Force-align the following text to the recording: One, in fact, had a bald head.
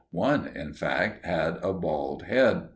One, 0.09 0.47
in 0.47 0.73
fact, 0.73 1.23
had 1.27 1.59
a 1.61 1.73
bald 1.73 2.23
head. 2.23 2.69